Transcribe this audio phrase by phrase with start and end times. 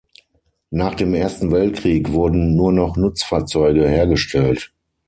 [0.71, 4.73] Nach dem Ersten Weltkrieg wurden nur noch Nutzfahrzeuge hergestellt.